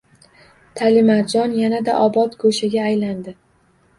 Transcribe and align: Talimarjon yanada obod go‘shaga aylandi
Talimarjon 0.79 1.53
yanada 1.59 1.97
obod 2.05 2.39
go‘shaga 2.45 2.81
aylandi 2.87 3.37